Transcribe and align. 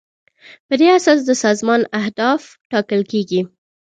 په 0.67 0.73
دې 0.79 0.87
اساس 0.97 1.19
د 1.25 1.31
سازمان 1.43 1.81
اهداف 1.99 2.41
ټاکل 2.71 3.01
کیږي. 3.11 3.41